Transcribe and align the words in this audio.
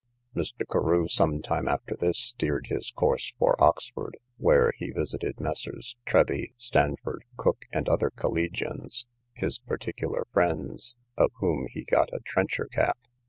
Mr. 0.35 0.61
Carew, 0.67 1.07
some 1.07 1.43
time 1.43 1.67
after 1.67 1.95
this, 1.95 2.17
steered 2.17 2.65
his 2.71 2.89
course 2.89 3.35
for 3.37 3.55
Oxford, 3.63 4.17
where 4.39 4.73
he 4.75 4.89
visited 4.89 5.39
Messrs. 5.39 5.95
Treby, 6.07 6.53
Stanford, 6.57 7.23
Cooke, 7.37 7.65
and 7.71 7.87
other 7.87 8.09
collegians, 8.09 9.05
his 9.35 9.59
particular 9.59 10.25
friends, 10.33 10.97
of 11.17 11.29
whom 11.35 11.67
he 11.69 11.83
got 11.83 12.11
a 12.13 12.19
trencher 12.25 12.65
cap. 12.65 12.97